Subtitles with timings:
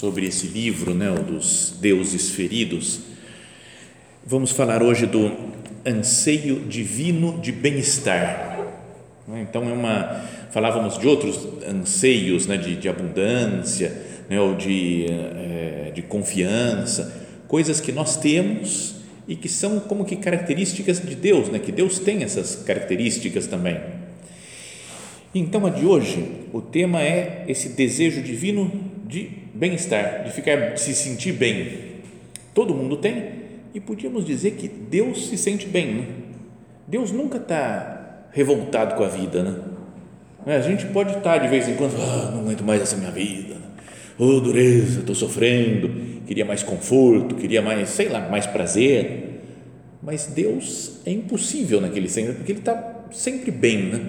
[0.00, 3.00] sobre esse livro, né, dos deuses feridos.
[4.24, 5.30] Vamos falar hoje do
[5.84, 8.66] anseio divino de bem-estar.
[9.28, 13.94] Então é uma falávamos de outros anseios, né, de, de abundância,
[14.30, 18.94] né, ou de, é, de confiança, coisas que nós temos
[19.28, 23.78] e que são como que características de Deus, né, que Deus tem essas características também.
[25.34, 28.72] Então a de hoje, o tema é esse desejo divino
[29.06, 32.00] de bem-estar, de ficar, de se sentir bem.
[32.54, 33.40] Todo mundo tem
[33.74, 35.94] e podíamos dizer que Deus se sente bem.
[35.94, 36.06] Né?
[36.86, 39.56] Deus nunca está revoltado com a vida, né?
[40.46, 43.56] A gente pode estar de vez em quando, ah, não aguento mais essa minha vida,
[44.18, 45.90] oh dureza, estou sofrendo,
[46.26, 49.40] queria mais conforto, queria mais, sei lá, mais prazer,
[50.02, 54.00] mas Deus é impossível naquele centro, porque Ele está sempre bem, né?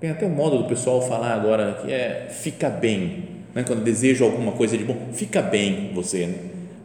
[0.00, 3.64] Tem até um modo do pessoal falar agora que é fica bem, né?
[3.66, 6.26] quando deseja alguma coisa de bom, fica bem você.
[6.26, 6.34] Né?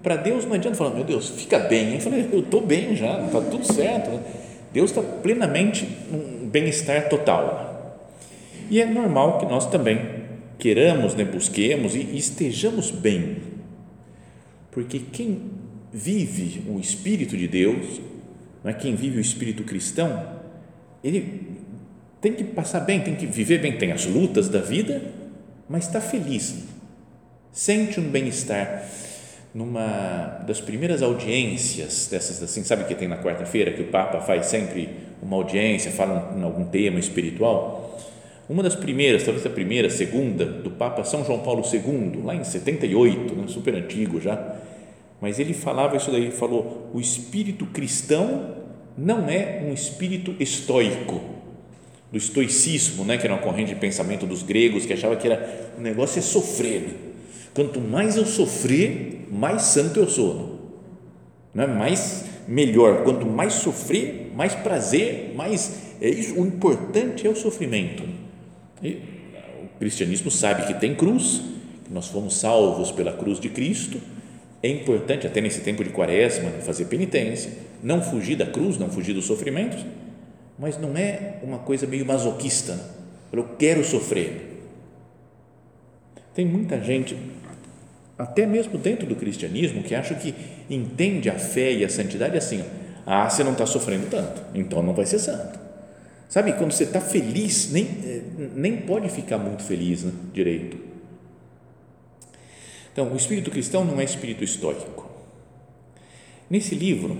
[0.01, 1.93] Para Deus não adianta falar, meu Deus, fica bem.
[1.93, 4.09] Eu falei, eu estou bem já, está tudo certo.
[4.09, 4.19] Né?
[4.73, 8.09] Deus está plenamente um bem-estar total.
[8.71, 10.23] E é normal que nós também
[10.57, 13.37] queiramos, né, busquemos e estejamos bem.
[14.71, 15.41] Porque quem
[15.91, 18.01] vive o Espírito de Deus,
[18.65, 20.25] é quem vive o Espírito cristão,
[21.03, 21.59] ele
[22.19, 25.01] tem que passar bem, tem que viver bem, tem as lutas da vida,
[25.73, 26.53] mas está feliz,
[27.51, 28.87] sente um bem-estar.
[29.55, 34.45] Numa das primeiras audiências dessas assim, sabe que tem na quarta-feira que o Papa faz
[34.45, 34.87] sempre
[35.19, 37.99] uma audiência, fala em algum tema espiritual.
[38.47, 42.43] Uma das primeiras, talvez a primeira, segunda, do Papa São João Paulo II, lá em
[42.43, 44.57] 78, né, super antigo já,
[45.19, 48.57] mas ele falava isso daí, falou: o espírito cristão
[48.95, 51.32] não é um espírito estoico,
[52.13, 55.73] do estoicismo, né, que era uma corrente de pensamento dos gregos que achava que era
[55.75, 56.81] o negócio é sofrer.
[56.81, 56.93] Né?
[57.55, 60.59] Quanto mais eu sofrer, mais santo eu sou.
[61.55, 63.03] Não é mais melhor.
[63.03, 66.39] Quanto mais sofrer, mais prazer, mais é isso.
[66.39, 68.03] O importante é o sofrimento.
[68.83, 68.99] E
[69.63, 71.41] o cristianismo sabe que tem cruz,
[71.83, 73.99] que nós fomos salvos pela cruz de Cristo.
[74.61, 79.13] É importante até nesse tempo de quaresma fazer penitência, não fugir da cruz, não fugir
[79.13, 79.83] dos sofrimentos
[80.57, 82.75] mas não é uma coisa meio masoquista.
[82.75, 82.83] Né?
[83.31, 84.63] Eu quero sofrer.
[86.33, 87.17] Tem muita gente,
[88.17, 90.33] até mesmo dentro do cristianismo, que acha que
[90.69, 92.63] entende a fé e a santidade assim:
[93.05, 95.59] ah, você não está sofrendo tanto, então não vai ser santo.
[96.29, 98.21] Sabe, quando você está feliz, nem, eh,
[98.55, 100.77] nem pode ficar muito feliz né, direito.
[102.91, 105.09] Então, o espírito cristão não é espírito estoico.
[106.49, 107.15] Nesse livro,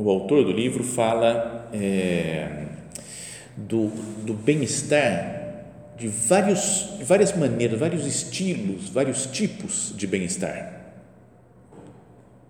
[0.00, 2.64] o autor do livro fala é,
[3.56, 3.88] do,
[4.24, 5.38] do bem-estar
[5.98, 10.80] de vários, várias maneiras, vários estilos, vários tipos de bem-estar.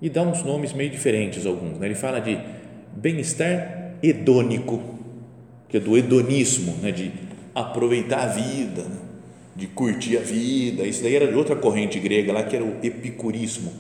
[0.00, 1.76] E dá uns nomes meio diferentes alguns.
[1.78, 1.88] Né?
[1.88, 2.38] Ele fala de
[2.94, 4.80] bem-estar hedônico,
[5.68, 6.92] que é do hedonismo, né?
[6.92, 7.10] de
[7.52, 8.96] aproveitar a vida, né?
[9.56, 10.84] de curtir a vida.
[10.84, 13.72] Isso daí era de outra corrente grega lá, que era o epicurismo,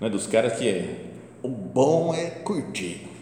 [0.00, 0.08] né?
[0.08, 0.94] dos caras que é,
[1.42, 3.15] o bom é curtir.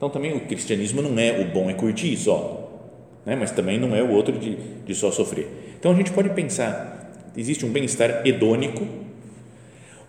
[0.00, 2.88] Então também o cristianismo não é o bom é curtir só,
[3.26, 3.36] né?
[3.36, 5.74] mas também não é o outro de, de só sofrer.
[5.78, 8.82] Então a gente pode pensar: existe um bem-estar hedônico,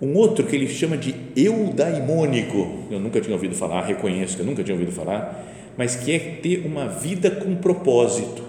[0.01, 4.45] um outro que ele chama de eudaimônico, eu nunca tinha ouvido falar, reconheço que eu
[4.45, 5.45] nunca tinha ouvido falar,
[5.75, 8.43] mas que é ter uma vida com propósito.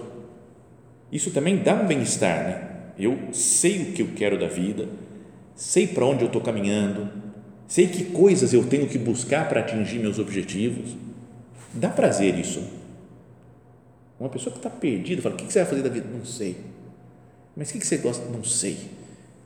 [1.11, 2.69] Isso também dá um bem-estar, né?
[2.97, 4.87] Eu sei o que eu quero da vida,
[5.55, 7.09] sei para onde eu estou caminhando,
[7.67, 10.95] sei que coisas eu tenho que buscar para atingir meus objetivos.
[11.73, 12.83] Dá prazer isso
[14.23, 16.07] uma pessoa que está perdida, fala: o que você vai fazer da vida?
[16.11, 16.55] Não sei.
[17.55, 18.25] Mas o que você gosta?
[18.29, 18.77] Não sei.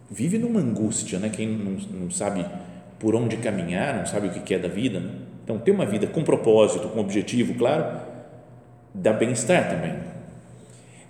[0.10, 1.30] Vive numa angústia, né?
[1.30, 2.46] Quem não, não sabe
[3.00, 5.00] por onde caminhar, não sabe o que é da vida.
[5.00, 5.14] Né?
[5.44, 8.00] Então, ter uma vida com propósito, com objetivo, claro,
[8.94, 9.96] dá bem-estar também.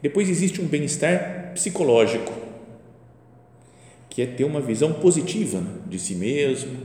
[0.02, 2.34] Depois existe um bem-estar psicológico,
[4.10, 5.72] que é ter uma visão positiva né?
[5.88, 6.78] de si mesmo,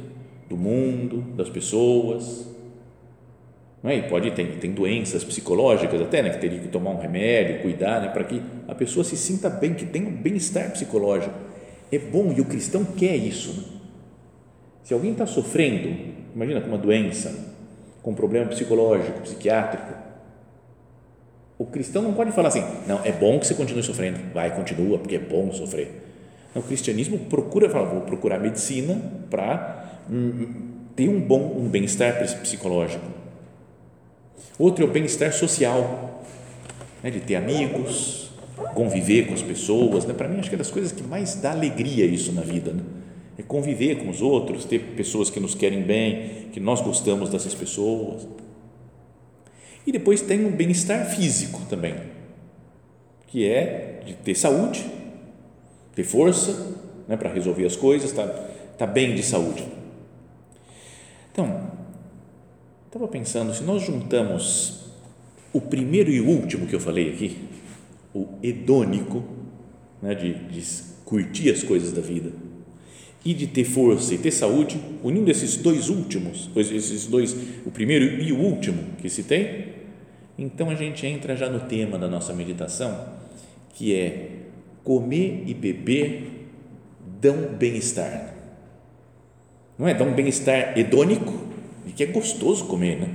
[0.49, 2.52] do mundo, das pessoas.
[3.85, 3.97] É?
[3.97, 6.31] E pode ter tem doenças psicológicas até, né?
[6.31, 8.09] que teria que tomar um remédio, cuidar, né?
[8.09, 11.35] para que a pessoa se sinta bem, que tenha um bem-estar psicológico.
[11.91, 13.53] É bom e o cristão quer isso.
[13.53, 13.65] Né?
[14.85, 15.95] Se alguém está sofrendo,
[16.35, 17.53] imagina com uma doença,
[18.03, 20.03] com um problema psicológico, psiquiátrico,
[21.59, 24.99] o cristão não pode falar assim, não, é bom que você continue sofrendo, vai, continua,
[24.99, 26.03] porque é bom sofrer.
[26.55, 29.01] o cristianismo procura falar, vou procurar medicina
[29.31, 33.22] para hum, ter um bom, um bem-estar psicológico.
[34.63, 36.23] Outro é o bem-estar social,
[37.03, 38.31] né, de ter amigos,
[38.75, 40.05] conviver com as pessoas.
[40.05, 40.15] Né?
[40.15, 42.73] Para mim, acho que é das coisas que mais dá alegria isso na vida.
[42.73, 42.83] Né?
[43.37, 47.55] é conviver com os outros, ter pessoas que nos querem bem, que nós gostamos dessas
[47.55, 48.29] pessoas.
[49.85, 51.95] E depois tem um bem-estar físico também,
[53.27, 54.87] que é de ter saúde,
[55.93, 56.77] ter força
[57.09, 58.49] né, para resolver as coisas, estar tá,
[58.79, 59.67] tá bem de saúde.
[61.33, 61.82] Então,
[62.93, 64.83] estava pensando, se nós juntamos
[65.51, 67.39] o primeiro e o último que eu falei aqui,
[68.15, 69.25] o hedônico,
[70.03, 70.63] né, de, de
[71.03, 72.31] curtir as coisas da vida,
[73.25, 77.35] e de ter força e ter saúde, unindo esses dois últimos, esses dois,
[77.65, 79.69] o primeiro e o último que se tem,
[80.37, 83.07] então a gente entra já no tema da nossa meditação,
[83.73, 84.29] que é
[84.85, 86.51] comer e beber
[87.23, 88.35] dão bem-estar.
[89.79, 89.95] Não é?
[89.95, 91.52] Dão bem-estar hedônico,
[91.87, 93.09] e que é gostoso comer, né?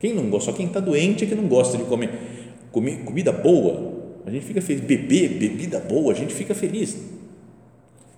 [0.00, 2.10] Quem não gosta, só quem está doente é que não gosta de comer.
[2.70, 3.94] comer comida boa,
[4.24, 4.82] a gente fica feliz.
[4.82, 6.96] Beber bebida boa, a gente fica feliz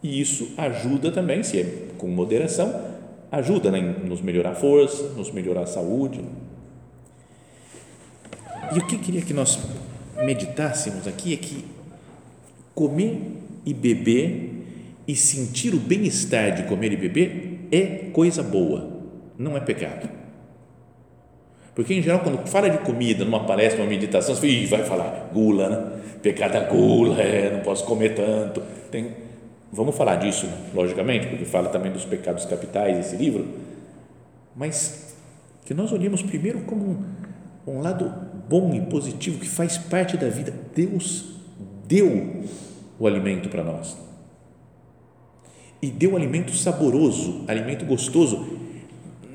[0.03, 2.89] e isso ajuda também, se é com moderação,
[3.31, 6.25] ajuda né, em nos melhorar a força, nos melhorar a saúde.
[8.75, 9.59] E o que eu queria que nós
[10.17, 11.65] meditássemos aqui é que
[12.75, 13.21] comer
[13.67, 14.65] e beber
[15.07, 19.00] e sentir o bem-estar de comer e beber é coisa boa,
[19.41, 20.09] não é pecado.
[21.75, 25.69] Porque, em geral, quando fala de comida numa palestra, numa meditação, você vai falar gula,
[25.69, 26.01] né?
[26.23, 28.63] pecado é gula, é, não posso comer tanto.
[28.91, 29.15] Tem,
[29.73, 33.47] Vamos falar disso, logicamente, porque fala também dos pecados capitais esse livro,
[34.57, 35.15] mas
[35.65, 36.85] que nós olhemos primeiro como
[37.67, 38.13] um, um lado
[38.49, 40.53] bom e positivo que faz parte da vida.
[40.75, 41.37] Deus
[41.87, 42.43] deu
[42.99, 43.97] o alimento para nós.
[45.81, 48.60] E deu alimento saboroso, alimento gostoso.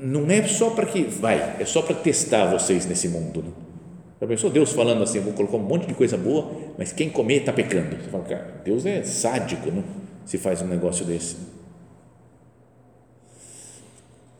[0.06, 3.42] Não é só para que, vai, é só para testar vocês nesse mundo.
[3.42, 3.50] Né?
[4.20, 7.40] Já pensou Deus falando assim, vou colocar um monte de coisa boa, mas quem comer
[7.40, 7.96] está pecando.
[7.96, 9.82] Você fala, cara, Deus é sádico, não?
[10.24, 11.36] se faz um negócio desse.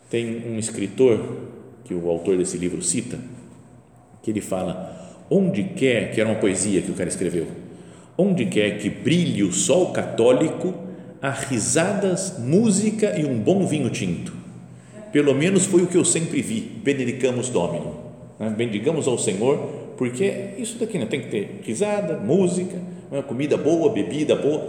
[0.08, 1.48] Tem um escritor
[1.84, 3.18] que o autor desse livro cita,
[4.22, 7.48] que ele fala: onde quer, que era uma poesia que o cara escreveu,
[8.16, 10.72] onde quer que brilhe o sol católico,
[11.20, 14.45] há risadas, música e um bom vinho tinto.
[15.16, 16.60] Pelo menos foi o que eu sempre vi.
[16.60, 17.96] Benedicamos Domino.
[18.38, 18.50] Né?
[18.50, 19.56] Bendigamos ao Senhor,
[19.96, 21.06] porque isso daqui né?
[21.06, 22.78] tem que ter risada, música,
[23.10, 24.68] uma comida boa, bebida boa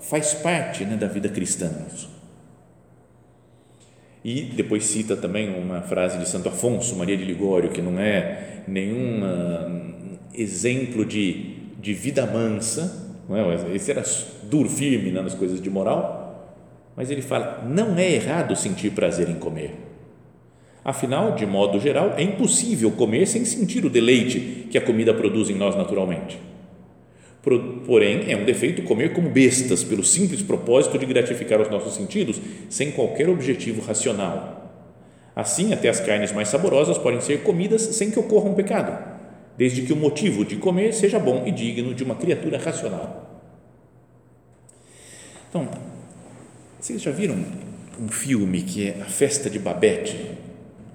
[0.00, 2.10] faz parte né, da vida cristã isso.
[4.24, 8.64] E depois cita também uma frase de Santo Afonso Maria de Ligório, que não é
[8.66, 13.76] nenhum uh, exemplo de, de vida mansa, não é?
[13.76, 14.02] esse era
[14.42, 16.21] duro, firme né, nas coisas de moral,
[17.02, 19.74] mas ele fala: não é errado sentir prazer em comer.
[20.84, 25.50] Afinal, de modo geral, é impossível comer sem sentir o deleite que a comida produz
[25.50, 26.38] em nós naturalmente
[27.84, 32.40] Porém, é um defeito comer como bestas, pelo simples propósito de gratificar os nossos sentidos,
[32.70, 34.70] sem qualquer objetivo racional.
[35.34, 38.96] Assim, até as carnes mais saborosas podem ser comidas sem que ocorra um pecado,
[39.58, 43.28] desde que o motivo de comer seja bom e digno de uma criatura racional.
[45.50, 45.68] Então,
[46.82, 47.36] vocês já viram
[48.00, 50.16] um filme que é A Festa de Babette?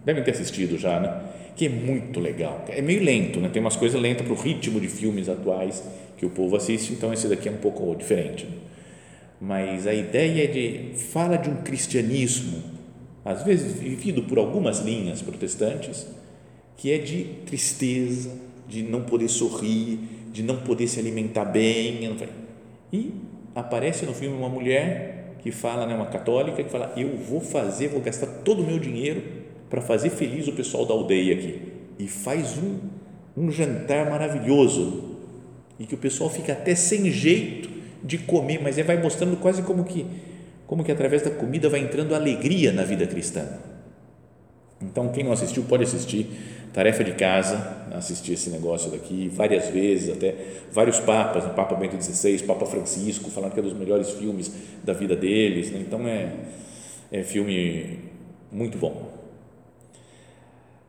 [0.03, 1.21] Devem ter assistido já, né?
[1.55, 2.65] Que é muito legal.
[2.67, 3.47] É meio lento, né?
[3.47, 5.81] Tem umas coisas lentas para o ritmo de filmes atuais
[6.17, 8.45] que o povo assiste, então esse daqui é um pouco diferente.
[9.39, 12.61] Mas a ideia é de fala de um cristianismo,
[13.23, 16.05] às vezes vivido por algumas linhas protestantes,
[16.75, 18.29] que é de tristeza,
[18.67, 19.99] de não poder sorrir,
[20.33, 22.13] de não poder se alimentar bem.
[22.91, 23.13] E
[23.55, 27.89] aparece no filme uma mulher que fala, né, uma católica, que fala: Eu vou fazer,
[27.89, 29.23] vou gastar todo o meu dinheiro
[29.69, 31.61] para fazer feliz o pessoal da aldeia aqui.
[31.99, 32.77] E faz um,
[33.35, 35.15] um jantar maravilhoso
[35.79, 37.69] e que o pessoal fica até sem jeito
[38.03, 40.05] de comer, mas ele vai mostrando quase como que
[40.65, 43.45] como que através da comida vai entrando alegria na vida cristã.
[44.81, 46.27] Então, quem não assistiu, pode assistir.
[46.77, 50.35] Tarefa de casa, assistir esse negócio daqui várias vezes, até
[50.71, 54.51] vários papas, o Papa Bento XVI, Papa Francisco, falando que é um dos melhores filmes
[54.83, 55.71] da vida deles.
[55.71, 55.79] Né?
[55.79, 56.35] Então, é,
[57.11, 57.97] é filme
[58.51, 59.11] muito bom.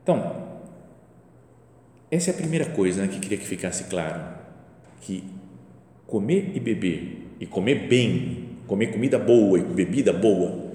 [0.03, 0.59] Então,
[2.11, 4.21] essa é a primeira coisa né, que queria que ficasse claro,
[5.01, 5.25] que
[6.07, 10.67] comer e beber, e comer bem, comer comida boa e bebida boa,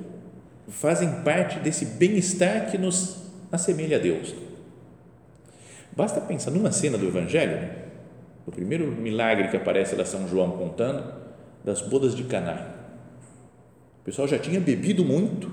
[0.69, 4.33] fazem parte desse bem-estar que nos assemelha a Deus.
[5.95, 7.69] Basta pensar numa cena do Evangelho,
[8.45, 11.03] o primeiro milagre que aparece lá São João contando,
[11.63, 12.67] das bodas de Caná.
[14.01, 15.49] O pessoal já tinha bebido muito,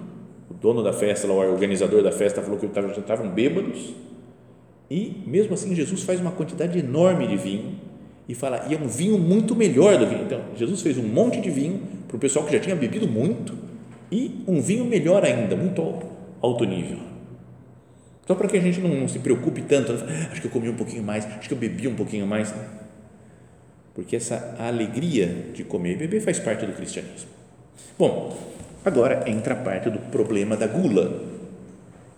[0.51, 3.95] o dono da festa, o organizador da festa falou que já estavam bêbados,
[4.91, 7.79] e mesmo assim Jesus faz uma quantidade enorme de vinho
[8.29, 10.15] e fala, e é um vinho muito melhor do que.
[10.15, 13.57] Então, Jesus fez um monte de vinho para o pessoal que já tinha bebido muito
[14.11, 15.81] e um vinho melhor ainda, muito
[16.41, 17.10] alto nível.
[18.31, 20.29] Só para que a gente não, se preocupe tanto, né?
[20.31, 22.55] acho que eu comi um pouquinho mais, acho que eu bebi um pouquinho mais.
[23.93, 27.29] Porque essa alegria de comer e beber faz parte do cristianismo.
[27.99, 28.39] Bom,
[28.85, 31.25] agora entra a parte do problema da gula,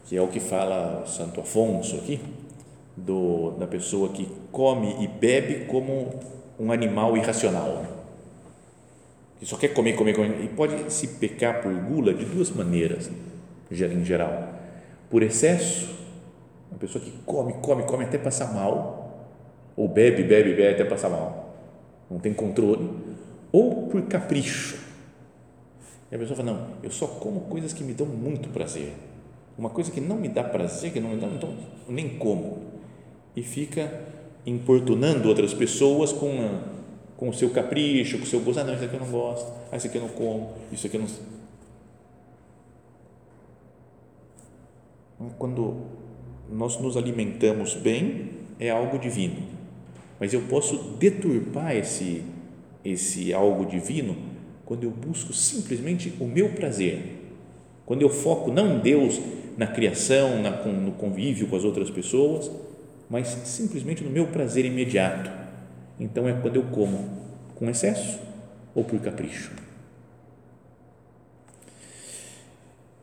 [0.06, 2.20] que é o que fala Santo Afonso aqui,
[2.94, 6.20] do, da pessoa que come e bebe como
[6.60, 7.86] um animal irracional.
[9.40, 10.44] Que só quer comer, comer, comer.
[10.44, 13.10] E pode se pecar por gula de duas maneiras,
[13.70, 14.60] em geral.
[15.12, 15.94] Por excesso,
[16.70, 19.28] uma pessoa que come, come, come até passar mal,
[19.76, 21.54] ou bebe, bebe, bebe até passar mal,
[22.10, 22.88] não tem controle,
[23.52, 24.78] ou por capricho.
[26.10, 28.94] E a pessoa fala: Não, eu só como coisas que me dão muito prazer.
[29.58, 31.54] Uma coisa que não me dá prazer, que não me dá, então
[31.86, 32.72] nem como
[33.36, 34.00] e fica
[34.46, 36.58] importunando outras pessoas com,
[37.18, 38.60] com o seu capricho, com o seu gosto.
[38.60, 39.52] Ah, não, isso aqui eu não gosto.
[39.70, 40.54] Ah, isso aqui eu não como.
[40.72, 41.08] Isso aqui eu não.
[45.38, 45.76] Quando
[46.50, 49.42] nós nos alimentamos bem, é algo divino.
[50.20, 52.22] Mas eu posso deturpar esse,
[52.84, 54.16] esse algo divino
[54.64, 57.18] quando eu busco simplesmente o meu prazer.
[57.84, 59.20] Quando eu foco não em Deus,
[59.56, 62.50] na criação, na, no convívio com as outras pessoas,
[63.10, 65.30] mas simplesmente no meu prazer imediato.
[65.98, 67.10] Então é quando eu como
[67.54, 68.18] com excesso
[68.74, 69.52] ou por capricho.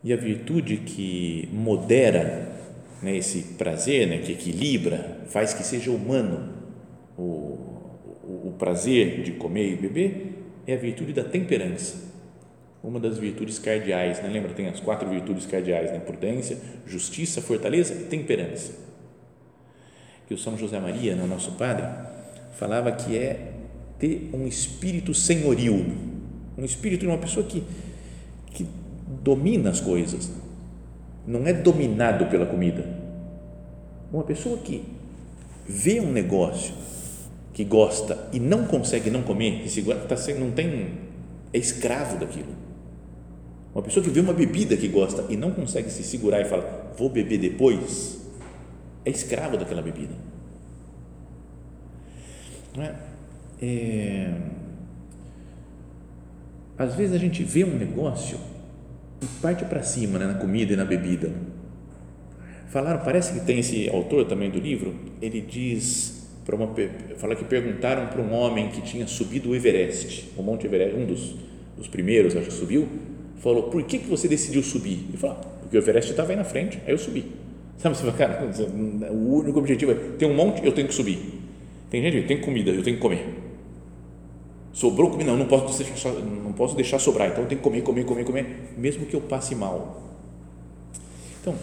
[0.03, 2.51] E a virtude que modera
[3.01, 6.53] né, esse prazer, né, que equilibra, faz que seja humano
[7.18, 7.22] o,
[8.24, 12.10] o, o prazer de comer e beber, é a virtude da temperança
[12.82, 14.29] uma das virtudes cardeais, né?
[14.29, 14.53] lembra?
[14.53, 16.00] Tem as quatro virtudes cardeais, né?
[16.00, 18.88] Prudência, justiça, fortaleza e temperança
[20.29, 21.88] que o São José Maria, né, nosso padre,
[22.53, 23.51] falava que é
[23.98, 25.84] ter um espírito senhoril,
[26.56, 27.63] um espírito de uma pessoa que,
[28.53, 28.68] que
[29.09, 30.31] domina as coisas,
[31.25, 32.85] não é dominado pela comida.
[34.11, 34.83] Uma pessoa que
[35.67, 36.73] vê um negócio
[37.53, 40.93] que gosta e não consegue não comer, que segura, tá sem, não tem,
[41.51, 42.55] é escravo daquilo.
[43.73, 46.93] Uma pessoa que vê uma bebida que gosta e não consegue se segurar e fala,
[46.97, 48.19] vou beber depois,
[49.05, 50.13] é escravo daquela bebida.
[52.75, 52.95] Não é?
[53.61, 54.33] é?
[56.77, 58.39] Às vezes a gente vê um negócio
[59.21, 61.31] e parte para cima né, na comida e na bebida.
[62.69, 66.73] Falaram, parece que tem esse autor também do livro, ele diz para uma
[67.17, 71.05] fala que perguntaram para um homem que tinha subido o Everest, o Monte Everest, um
[71.05, 71.35] dos,
[71.77, 72.88] dos primeiros, acho que subiu,
[73.38, 76.35] falou: "Por que que você decidiu subir?" Ele falou: ah, "Porque o Everest estava aí
[76.35, 77.25] na frente, aí eu subi."
[77.77, 78.43] Sabe, você fala, cara,
[79.09, 81.19] o único objetivo é ter um monte, eu tenho que subir.
[81.89, 83.25] Tem gente tem comida, eu tenho que comer.
[84.71, 87.81] Sobrou comida, não, não posso deixar, não posso deixar sobrar, então eu tenho que comer,
[87.81, 90.01] comer, comer, comer, mesmo que eu passe mal.
[91.41, 91.55] Então,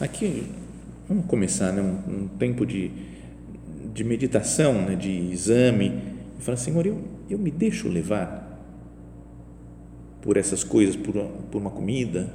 [0.00, 0.46] aqui,
[1.08, 2.90] vamos começar né, um, um tempo de,
[3.94, 5.92] de meditação, né, de exame,
[6.38, 6.98] e falar, Senhor, eu,
[7.30, 8.48] eu me deixo levar
[10.20, 11.14] por essas coisas, por,
[11.50, 12.32] por uma comida,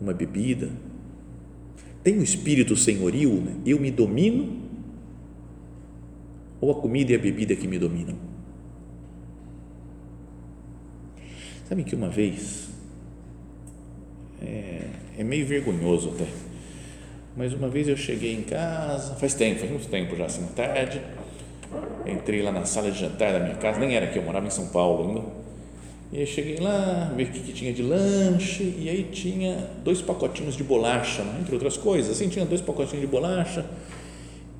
[0.00, 0.70] uma bebida,
[2.02, 3.56] tem o espírito senhoril, né?
[3.66, 4.62] eu me domino?
[6.60, 8.27] Ou a comida e a bebida que me dominam?
[11.68, 12.66] Sabe que uma vez,
[14.40, 14.84] é,
[15.18, 16.24] é meio vergonhoso até,
[17.36, 20.98] mas uma vez eu cheguei em casa, faz tempo, faz muito tempo já, assim, tarde,
[22.06, 24.50] entrei lá na sala de jantar da minha casa, nem era aqui, eu morava em
[24.50, 25.26] São Paulo ainda,
[26.10, 30.00] e aí cheguei lá, ver o que, que tinha de lanche, e aí tinha dois
[30.00, 33.66] pacotinhos de bolacha, entre outras coisas, assim, tinha dois pacotinhos de bolacha,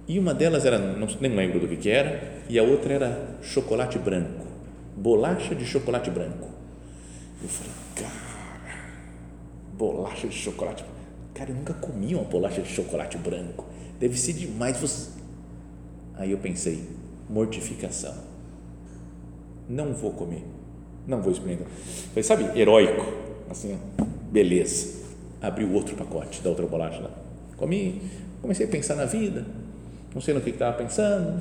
[0.07, 3.39] e uma delas era, não, nem lembro do que, que era, e a outra era
[3.41, 4.45] chocolate branco,
[4.95, 6.58] bolacha de chocolate branco.
[7.43, 8.89] Eu falei, cara,
[9.77, 10.85] bolacha de chocolate.
[11.35, 13.65] Cara, eu nunca comi uma bolacha de chocolate branco.
[14.01, 14.77] Deve ser demais.
[14.79, 15.11] Você...
[16.17, 16.85] Aí eu pensei,
[17.31, 18.15] mortificação.
[19.69, 20.45] Não vou comer.
[21.07, 21.69] Não vou experimentar.
[22.09, 23.07] Falei, sabe, heróico.
[23.49, 23.79] Assim,
[24.33, 24.99] beleza.
[25.41, 27.11] Abri o outro pacote da outra bolacha lá.
[27.57, 28.03] Comi,
[28.43, 29.47] comecei a pensar na vida.
[30.13, 31.41] Não sei no que estava pensando.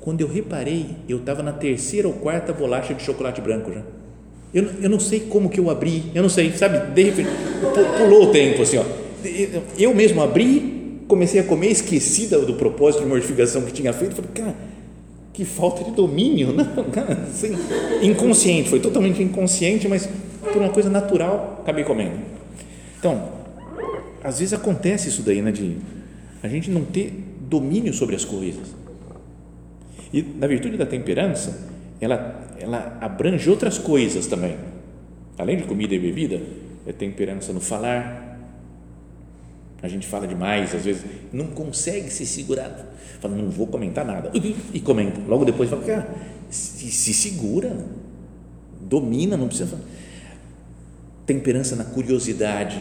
[0.00, 3.82] Quando eu reparei, eu estava na terceira ou quarta bolacha de chocolate branco já.
[4.52, 6.92] Eu, eu não sei como que eu abri, eu não sei, sabe?
[6.92, 7.28] De repente,
[7.98, 8.84] pulou o tempo assim, ó.
[9.78, 14.14] Eu mesmo abri, comecei a comer, esqueci do, do propósito de mortificação que tinha feito.
[14.14, 14.56] Falei, cara,
[15.32, 17.56] que falta de domínio, não, cara, assim,
[18.02, 20.08] inconsciente, foi totalmente inconsciente, mas
[20.40, 22.16] por uma coisa natural, acabei comendo.
[22.98, 23.28] Então,
[24.22, 25.76] às vezes acontece isso daí, né, de
[26.42, 27.12] a gente não ter
[27.48, 28.74] domínio sobre as coisas.
[30.12, 31.68] E na virtude da temperança,
[32.00, 34.56] ela, ela abrange outras coisas também.
[35.36, 36.40] Além de comida e bebida,
[36.86, 38.26] é temperança no falar.
[39.82, 42.86] A gente fala demais, às vezes não consegue se segurar.
[43.20, 44.30] Fala, não vou comentar nada.
[44.72, 45.20] E comenta.
[45.26, 46.08] Logo depois fala, cara,
[46.50, 47.76] se, se segura,
[48.80, 49.70] domina, não precisa.
[49.70, 49.82] Falar.
[51.26, 52.80] Temperança na curiosidade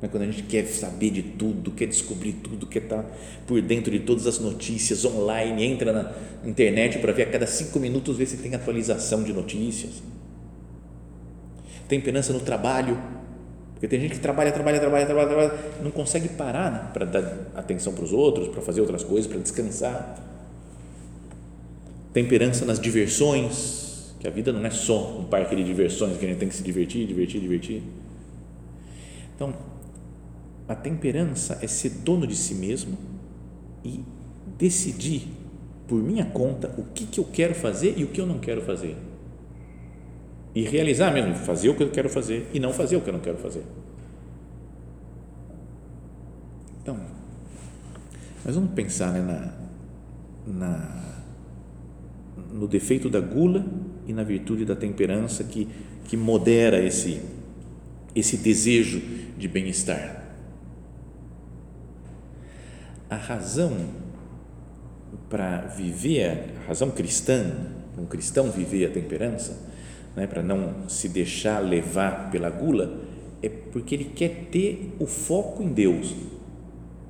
[0.00, 0.08] né?
[0.08, 3.10] Quando a gente quer saber de tudo, quer descobrir tudo, quer estar tá
[3.46, 6.12] por dentro de todas as notícias online, entra na
[6.44, 10.02] internet para ver a cada cinco minutos ver se tem atualização de notícias.
[11.88, 12.98] Temperança no trabalho,
[13.74, 16.90] porque tem gente que trabalha, trabalha, trabalha, trabalha, trabalha não consegue parar né?
[16.92, 20.24] para dar atenção para os outros, para fazer outras coisas, para descansar.
[22.12, 26.28] Temperança nas diversões, que a vida não é só um parque de diversões que a
[26.28, 27.82] gente tem que se divertir, divertir, divertir.
[29.36, 29.54] Então,
[30.68, 32.98] a temperança é ser dono de si mesmo
[33.82, 34.04] e
[34.58, 35.26] decidir
[35.86, 38.60] por minha conta o que, que eu quero fazer e o que eu não quero
[38.60, 38.94] fazer.
[40.54, 43.14] E realizar mesmo, fazer o que eu quero fazer e não fazer o que eu
[43.14, 43.62] não quero fazer.
[46.82, 47.00] Então,
[48.44, 49.20] nós vamos pensar né,
[50.46, 51.22] na, na,
[52.52, 53.64] no defeito da gula
[54.06, 55.66] e na virtude da temperança que,
[56.04, 57.22] que modera esse,
[58.14, 59.00] esse desejo
[59.38, 60.17] de bem-estar
[63.10, 63.72] a razão
[65.28, 67.52] para viver, a razão cristã,
[67.98, 69.58] um cristão viver a temperança,
[70.14, 73.00] né, para não se deixar levar pela gula,
[73.42, 76.14] é porque ele quer ter o foco em Deus.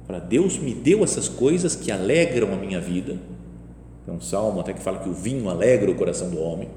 [0.06, 3.16] Para Deus me deu essas coisas que alegram a minha vida.
[4.06, 6.68] É um salmo até que fala que o vinho alegra o coração do homem.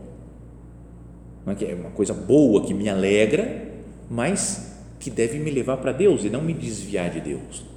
[1.46, 3.70] Não é que é uma coisa boa que me alegra,
[4.10, 7.71] mas que deve me levar para Deus e não me desviar de Deus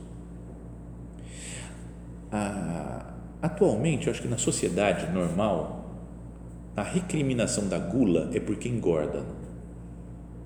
[3.43, 5.91] atualmente, eu acho que na sociedade normal,
[6.77, 9.25] a recriminação da gula é porque engorda.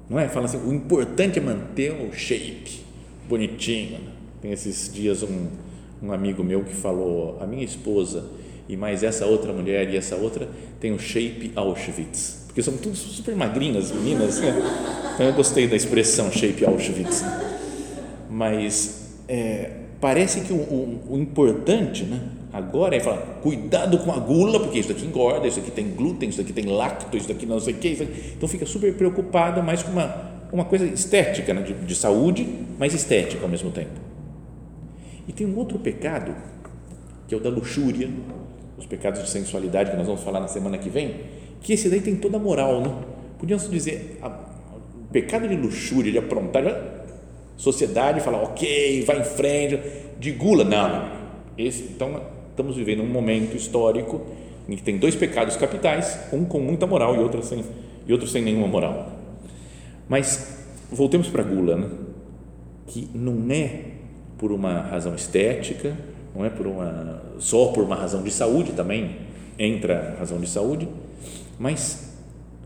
[0.09, 0.29] Não é?
[0.29, 2.83] Fala assim, o importante é manter o shape
[3.29, 4.01] bonitinho.
[4.40, 5.48] Tem esses dias um,
[6.03, 8.24] um amigo meu que falou, a minha esposa
[8.68, 10.48] e mais essa outra mulher e essa outra
[10.79, 14.55] tem o shape Auschwitz, porque são todas super magrinhas meninas, né?
[15.14, 17.24] então eu gostei da expressão shape Auschwitz,
[18.29, 19.70] mas é,
[20.01, 22.21] parece que o, o, o, importante né,
[22.53, 26.29] agora é falar, cuidado com a gula, porque isso aqui engorda, isso aqui tem glúten,
[26.29, 29.83] isso aqui tem lacto, isso aqui não sei o que, então fica super preocupado, mais
[29.83, 32.47] com uma, uma coisa estética, né, de, de saúde,
[32.79, 34.01] mas estética ao mesmo tempo.
[35.27, 36.35] E tem um outro pecado,
[37.27, 38.09] que é o da luxúria,
[38.79, 41.17] os pecados de sensualidade, que nós vamos falar na semana que vem,
[41.61, 42.95] que esse daí tem toda a moral, né?
[43.39, 46.65] Podíamos dizer, a, o pecado de luxúria, de aprontar,
[47.59, 49.81] sociedade fala, ok, vai em frente,
[50.18, 51.09] de gula, não.
[51.59, 54.23] Esse, então, estamos vivendo um momento histórico
[54.68, 57.64] em que tem dois pecados capitais, um com muita moral e outro sem,
[58.07, 59.12] e outro sem nenhuma moral.
[60.09, 60.57] Mas,
[60.90, 61.90] voltemos para a gula, né?
[62.87, 63.83] que não é
[64.38, 65.97] por uma razão estética,
[66.35, 69.16] não é por uma, só por uma razão de saúde, também
[69.59, 70.88] entra a razão de saúde,
[71.59, 72.16] mas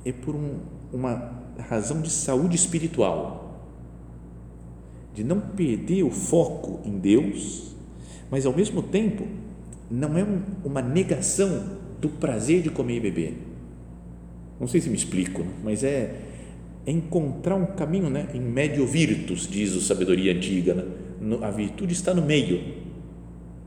[0.05, 0.59] é por um,
[0.93, 1.33] uma
[1.69, 3.42] razão de saúde espiritual
[5.15, 7.75] de não perder o foco em Deus,
[8.31, 9.27] mas ao mesmo tempo
[9.91, 13.35] não é um, uma negação do prazer de comer e beber.
[14.59, 16.15] Não sei se me explico, mas é,
[16.87, 20.75] é encontrar um caminho né, em médio virtus, diz a sabedoria antiga.
[20.75, 21.39] Né?
[21.43, 22.83] A virtude está no meio,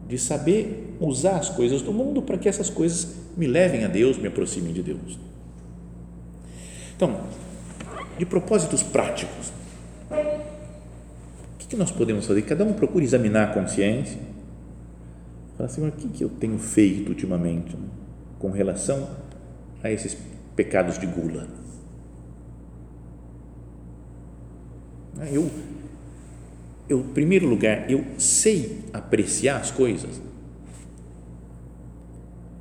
[0.07, 4.17] de saber usar as coisas do mundo para que essas coisas me levem a Deus,
[4.17, 5.19] me aproximem de Deus.
[6.95, 7.21] Então,
[8.17, 9.51] de propósitos práticos,
[11.65, 12.43] o que nós podemos fazer?
[12.43, 14.19] Cada um procura examinar a consciência.
[15.57, 17.87] Falar assim, o que, que eu tenho feito ultimamente né,
[18.37, 19.09] com relação
[19.83, 20.15] a esses
[20.55, 21.47] pecados de gula?
[25.31, 25.49] Eu,
[26.87, 30.21] eu, em primeiro lugar, eu sei apreciar as coisas,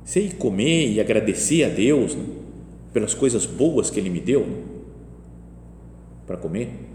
[0.03, 2.25] sei comer e agradecer a Deus né,
[2.91, 4.63] pelas coisas boas que Ele me deu né,
[6.25, 6.94] para comer.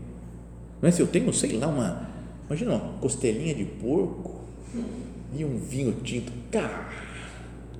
[0.83, 2.09] É se eu tenho, sei lá, uma,
[2.47, 4.41] imagina uma costelinha de porco
[5.37, 6.89] e um vinho tinto, cara,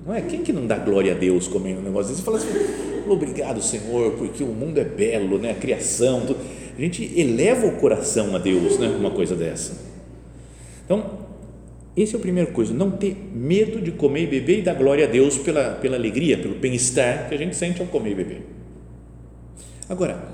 [0.05, 0.21] não é?
[0.21, 2.21] Quem que não dá glória a Deus comendo um negócio desse?
[2.21, 5.51] Você fala assim, obrigado Senhor, porque o mundo é belo, né?
[5.51, 6.39] a criação, tudo.
[6.77, 8.87] a gente eleva o coração a Deus, né?
[8.87, 9.77] uma coisa dessa.
[10.85, 11.19] Então,
[11.95, 15.05] esse é o primeiro coisa, não ter medo de comer e beber e dar glória
[15.05, 18.41] a Deus pela, pela alegria, pelo bem-estar que a gente sente ao comer e beber.
[19.89, 20.30] Agora,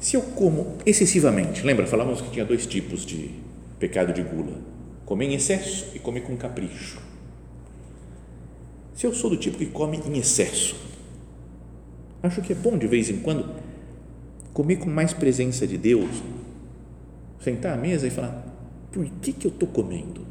[0.00, 3.30] se eu como excessivamente, lembra, falávamos que tinha dois tipos de
[3.78, 4.56] pecado de gula:
[5.04, 7.00] comer em excesso e comer com capricho.
[8.94, 10.76] Se eu sou do tipo que come em excesso,
[12.22, 13.48] acho que é bom de vez em quando
[14.52, 16.22] comer com mais presença de Deus,
[17.40, 18.44] sentar à mesa e falar:
[18.92, 20.26] por que, que eu estou comendo?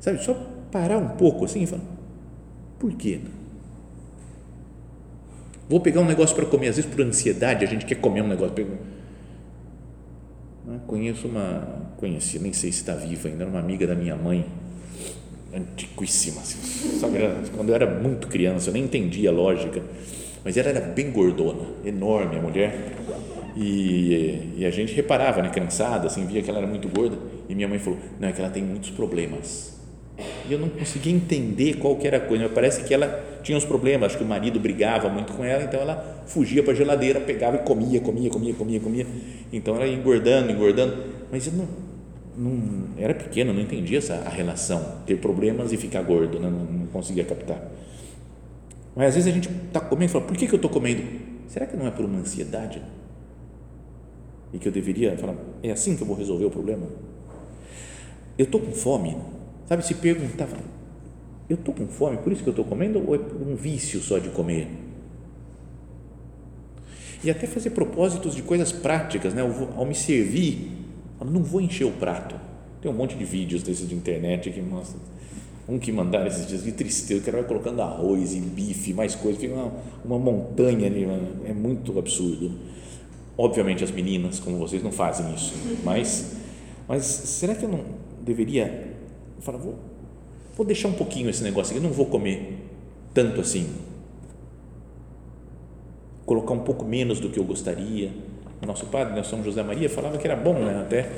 [0.00, 0.34] Sabe, só
[0.70, 1.84] parar um pouco assim e falar:
[2.78, 3.20] por quê?
[5.68, 8.28] Vou pegar um negócio para comer, às vezes por ansiedade, a gente quer comer um
[8.28, 8.54] negócio.
[10.86, 14.44] Conheço uma, conheci, nem sei se está viva ainda, era uma amiga da minha mãe,
[15.54, 16.58] antiquíssima, assim,
[17.56, 19.82] quando eu era muito criança, eu nem entendia a lógica,
[20.44, 22.92] mas ela era bem gordona, enorme a mulher,
[23.56, 27.16] e, e a gente reparava, né, cansada, assim, via que ela era muito gorda,
[27.48, 29.77] e minha mãe falou, não, é que ela tem muitos problemas,
[30.48, 33.56] e eu não conseguia entender qual que era a coisa, mas parece que ela tinha
[33.56, 36.76] uns problemas, acho que o marido brigava muito com ela, então ela fugia para a
[36.76, 39.06] geladeira, pegava e comia, comia, comia, comia, comia,
[39.52, 40.96] então ela ia engordando, engordando,
[41.30, 41.68] mas eu não,
[42.36, 46.50] não era pequeno, não entendia essa a relação, ter problemas e ficar gordo, né?
[46.50, 47.62] não, não conseguia captar.
[48.96, 51.02] Mas às vezes a gente está comendo e fala, por que, que eu estou comendo?
[51.46, 52.82] Será que não é por uma ansiedade?
[54.52, 56.86] E que eu deveria falar, é assim que eu vou resolver o problema?
[58.36, 59.16] Eu estou com fome,
[59.68, 60.56] Sabe, se perguntava,
[61.46, 64.18] eu estou com fome, por isso que eu estou comendo, ou é um vício só
[64.18, 64.66] de comer?
[67.22, 69.42] E até fazer propósitos de coisas práticas, né?
[69.76, 70.70] Ao me servir,
[71.20, 72.34] eu não vou encher o prato.
[72.80, 75.00] Tem um monte de vídeos desses de internet que mostram.
[75.68, 79.14] Um que mandaram esses dias, que tristeza, o cara vai colocando arroz e bife, mais
[79.14, 81.06] coisas, fica uma, uma montanha ali,
[81.44, 82.52] é muito absurdo.
[83.36, 85.52] Obviamente as meninas, como vocês, não fazem isso,
[85.84, 86.36] mas,
[86.88, 87.84] mas será que eu não
[88.24, 88.87] deveria
[89.40, 89.76] fala, vou,
[90.56, 92.58] vou deixar um pouquinho esse negócio aqui, eu não vou comer
[93.14, 93.68] tanto assim.
[96.24, 98.10] Colocar um pouco menos do que eu gostaria.
[98.66, 101.10] Nosso padre, né, São José Maria, falava que era bom, né, até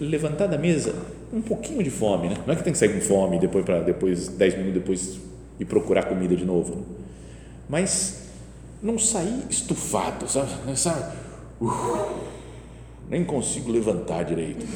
[0.00, 0.94] levantar da mesa
[1.32, 2.36] um pouquinho de fome, né?
[2.46, 5.20] Não é que tem que sair com fome depois para depois dez minutos depois
[5.60, 6.82] ir procurar comida de novo, né?
[7.68, 8.30] mas
[8.82, 10.50] não sair estufado, sabe?
[10.74, 11.16] sabe?
[11.60, 12.18] Uh,
[13.10, 14.66] nem consigo levantar direito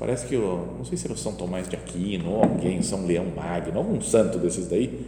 [0.00, 3.26] Parece que, não sei se era o São Tomás de Aquino ou alguém, São Leão
[3.36, 4.98] Magno, algum santo desses daí,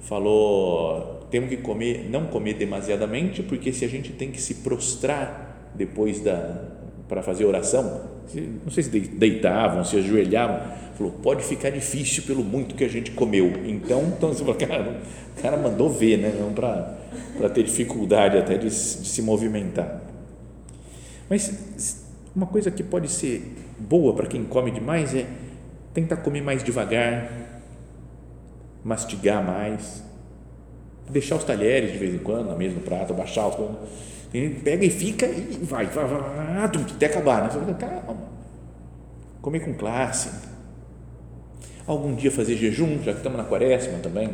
[0.00, 5.70] falou: temos que comer, não comer demasiadamente, porque se a gente tem que se prostrar
[5.74, 6.70] depois da
[7.06, 8.02] para fazer oração,
[8.64, 10.60] não sei se deitavam, se ajoelhavam,
[10.96, 13.52] falou, pode ficar difícil pelo muito que a gente comeu.
[13.66, 15.02] Então, então você falou, cara,
[15.36, 16.32] o cara mandou ver, né?
[16.40, 20.00] Não para ter dificuldade até de, de se movimentar.
[21.28, 23.42] Mas uma coisa que pode ser
[23.80, 25.26] boa para quem come demais é
[25.94, 27.30] tentar comer mais devagar,
[28.84, 30.04] mastigar mais,
[31.08, 33.56] deixar os talheres de vez em quando na mesma prato, baixar os
[34.62, 37.74] pega e fica e vai, vai, vai até acabar, né?
[37.78, 38.16] Calma.
[39.42, 40.30] Comer com classe.
[41.86, 44.30] Algum dia fazer jejum, já que estamos na quaresma também.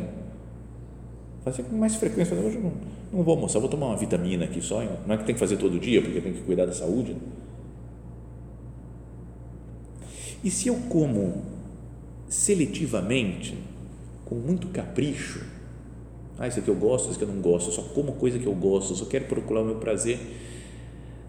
[1.43, 2.35] Fazer com mais frequência.
[2.35, 2.71] Hoje não,
[3.11, 4.83] não vou almoçar, vou tomar uma vitamina aqui só.
[5.07, 7.15] Não é que tem que fazer todo dia, porque tem que cuidar da saúde.
[10.43, 11.43] E se eu como
[12.29, 13.57] seletivamente,
[14.25, 15.43] com muito capricho,
[16.37, 18.45] ah, isso aqui eu gosto, isso aqui eu não gosto, eu só como coisa que
[18.45, 20.19] eu gosto, eu só quero procurar o meu prazer.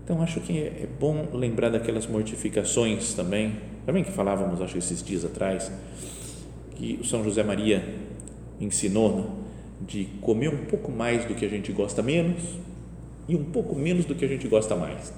[0.05, 5.25] Então, acho que é bom lembrar daquelas mortificações também, também que falávamos, acho, esses dias
[5.25, 5.71] atrás,
[6.75, 7.97] que o São José Maria
[8.61, 9.25] ensinou, né,
[9.87, 12.43] de comer um pouco mais do que a gente gosta menos
[13.29, 15.13] e um pouco menos do que a gente gosta mais.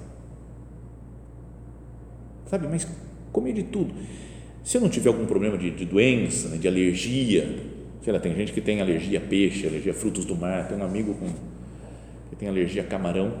[2.45, 2.85] Sabe, mas
[3.31, 3.93] comer de tudo.
[4.63, 7.57] Se eu não tiver algum problema de, de doença, né, de alergia,
[8.03, 10.77] sei lá, tem gente que tem alergia a peixe, alergia a frutos do mar, tem
[10.77, 11.27] um amigo com,
[12.29, 13.33] que tem alergia a camarão,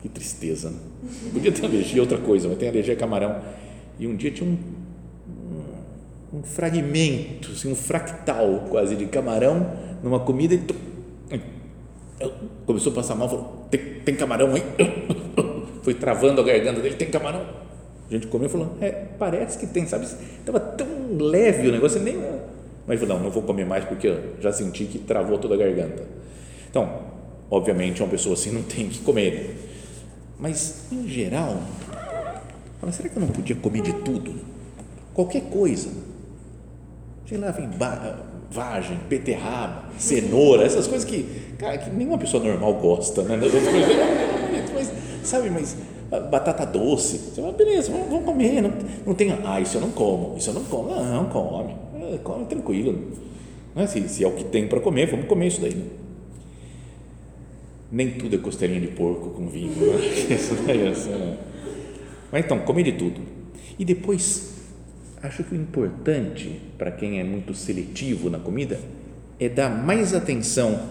[0.00, 0.78] que tristeza, né?
[1.32, 3.40] Podia ter alergia a outra coisa, mas tem alergia a camarão.
[3.98, 4.58] E um dia tinha um,
[6.38, 10.60] um, fragmento, assim, um fractal quase de camarão numa comida e
[12.66, 14.62] começou a passar mal, falou: tem, tem camarão aí?
[15.82, 17.44] Foi travando a garganta dele: tem camarão?
[18.12, 20.04] A gente comeu e falou: é, parece que tem, sabe?
[20.04, 20.86] Estava tão
[21.18, 22.22] leve o negócio, nem.
[22.86, 26.04] Mas falou: não, não vou comer mais porque já senti que travou toda a garganta.
[26.68, 27.00] Então,
[27.50, 29.56] obviamente, uma pessoa assim não tem que comer.
[30.38, 31.62] Mas, em geral,
[32.80, 34.34] fala, será que eu não podia comer de tudo?
[35.14, 35.88] Qualquer coisa.
[37.26, 37.70] Sei lá, vem
[38.50, 41.22] vagem, beterraba, cenoura, essas coisas que,
[41.58, 43.38] cara, que nenhuma pessoa normal gosta, né?
[44.74, 44.90] Mas,
[45.22, 45.76] sabe, mas
[46.20, 48.72] batata doce, você fala, beleza, vamos, vamos comer, não,
[49.06, 51.74] não tem, ah, isso eu não como, isso eu não como, não, não come,
[52.12, 53.12] é, come tranquilo,
[53.74, 53.86] não é?
[53.86, 55.84] se, se é o que tem para comer, vamos comer isso daí, né?
[57.90, 60.06] nem tudo é costelinha de porco com vinho, né?
[60.34, 61.38] isso daí é assim, né?
[62.30, 63.20] mas então, come de tudo,
[63.78, 64.54] e depois,
[65.22, 68.78] acho que o importante para quem é muito seletivo na comida
[69.40, 70.88] é dar mais atenção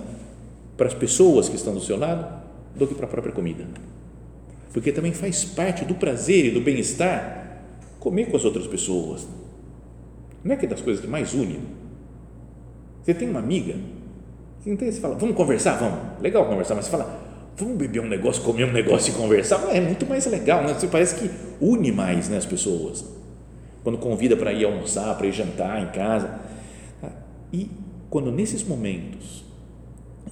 [0.75, 2.41] para as pessoas que estão do seu lado
[2.75, 3.67] do que para a própria comida
[4.73, 7.61] porque também faz parte do prazer e do bem-estar
[7.99, 9.27] comer com as outras pessoas.
[10.43, 11.59] Não é que é das coisas que mais une.
[13.03, 13.75] Você tem uma amiga,
[14.65, 16.21] então você fala, vamos conversar, vamos.
[16.21, 17.19] Legal conversar, mas você fala,
[17.57, 19.75] vamos beber um negócio, comer um negócio e conversar.
[19.75, 20.73] É muito mais legal, né?
[20.73, 21.29] Você parece que
[21.59, 23.05] une mais né, as pessoas.
[23.83, 26.39] Quando convida para ir almoçar, para ir jantar em casa.
[27.51, 27.69] E
[28.09, 29.43] quando nesses momentos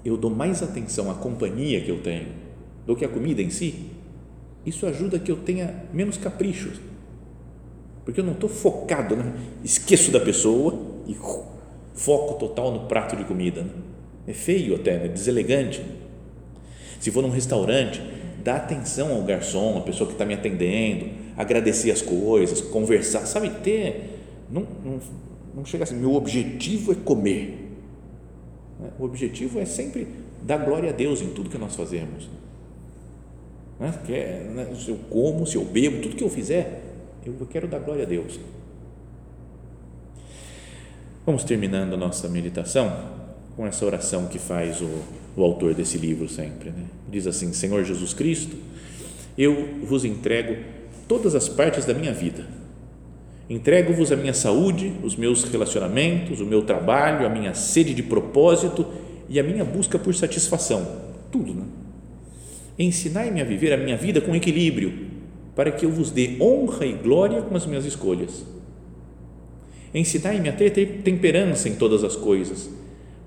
[0.05, 2.27] eu dou mais atenção à companhia que eu tenho
[2.85, 3.89] do que à comida em si,
[4.69, 6.79] isso ajuda que eu tenha menos caprichos,
[8.05, 9.33] porque eu não estou focado, né?
[9.63, 11.15] esqueço da pessoa e
[11.93, 13.63] foco total no prato de comida.
[13.63, 13.71] Né?
[14.27, 15.07] É feio até, né?
[15.07, 15.83] deselegante.
[16.99, 18.01] Se for num restaurante,
[18.43, 23.49] dá atenção ao garçom, a pessoa que está me atendendo, agradecer as coisas, conversar, sabe,
[23.61, 24.99] ter, não, não,
[25.55, 27.71] não chega assim, meu objetivo é comer.
[28.79, 28.89] Né?
[28.99, 30.07] O objetivo é sempre
[30.43, 32.29] dar glória a Deus em tudo que nós fazemos
[33.79, 33.93] né?
[34.09, 34.75] É, né?
[34.75, 36.83] Se eu como, se eu bebo, tudo que eu fizer,
[37.25, 38.39] eu quero dar glória a Deus.
[41.25, 42.91] Vamos terminando a nossa meditação
[43.55, 44.89] com essa oração que faz o,
[45.35, 46.69] o autor desse livro sempre.
[46.71, 46.85] Né?
[47.09, 48.55] Diz assim: Senhor Jesus Cristo,
[49.37, 50.57] eu vos entrego
[51.07, 52.47] todas as partes da minha vida.
[53.49, 58.85] Entrego-vos a minha saúde, os meus relacionamentos, o meu trabalho, a minha sede de propósito
[59.27, 61.01] e a minha busca por satisfação.
[61.31, 61.63] Tudo, né?
[62.79, 65.07] Ensinai-me a viver a minha vida com equilíbrio,
[65.53, 68.45] para que eu vos dê honra e glória com as minhas escolhas.
[69.93, 72.69] Ensinai-me a ter temperança em todas as coisas,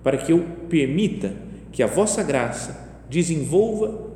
[0.02, 1.34] para que eu permita
[1.70, 4.10] que a vossa graça desenvolva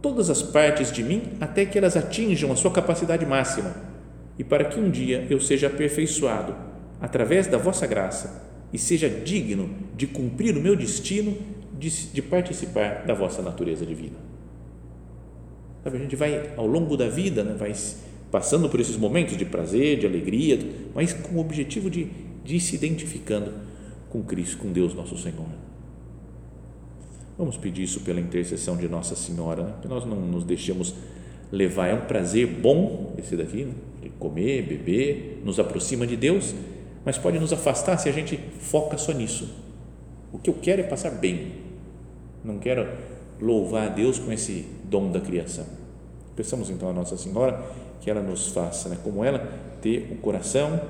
[0.00, 3.74] todas as partes de mim até que elas atinjam a sua capacidade máxima
[4.38, 6.54] e para que um dia eu seja aperfeiçoado
[7.00, 11.36] através da vossa graça e seja digno de cumprir o meu destino
[11.76, 14.35] de, de participar da vossa natureza divina.
[15.86, 17.72] Sabe, a gente vai ao longo da vida, né, vai
[18.28, 20.58] passando por esses momentos de prazer, de alegria,
[20.92, 22.08] mas com o objetivo de,
[22.44, 23.52] de ir se identificando
[24.10, 25.46] com Cristo, com Deus nosso Senhor.
[27.38, 29.74] Vamos pedir isso pela intercessão de Nossa Senhora, né?
[29.80, 30.92] que nós não nos deixemos
[31.52, 31.86] levar.
[31.86, 33.72] É um prazer bom esse daqui, né?
[34.02, 36.52] de comer, beber, nos aproxima de Deus,
[37.04, 39.54] mas pode nos afastar se a gente foca só nisso.
[40.32, 41.52] O que eu quero é passar bem,
[42.44, 42.88] não quero
[43.40, 45.66] louvar a Deus com esse dom da criação.
[46.34, 47.64] Peçamos então a Nossa Senhora
[48.00, 49.38] que ela nos faça, né, como ela,
[49.82, 50.80] ter o coração,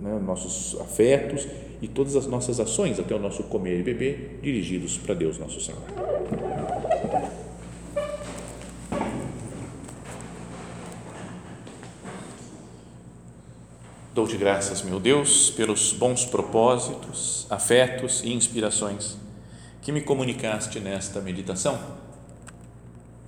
[0.00, 1.48] né, nossos afetos
[1.82, 5.60] e todas as nossas ações, até o nosso comer e beber, dirigidos para Deus nosso
[5.60, 5.80] Senhor.
[14.14, 19.16] Dou-te graças, meu Deus, pelos bons propósitos, afetos e inspirações
[19.80, 21.78] que me comunicaste nesta meditação